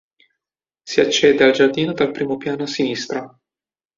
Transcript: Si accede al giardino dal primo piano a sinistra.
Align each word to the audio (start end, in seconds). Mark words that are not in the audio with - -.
Si 0.81 0.99
accede 0.99 1.43
al 1.43 1.51
giardino 1.51 1.93
dal 1.93 2.09
primo 2.09 2.35
piano 2.37 2.63
a 2.63 2.65
sinistra. 2.65 3.39